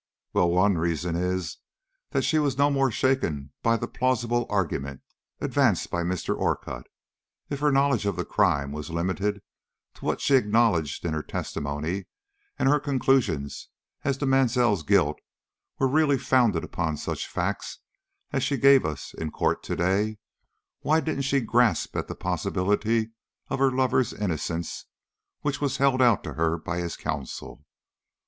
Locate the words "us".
18.87-19.13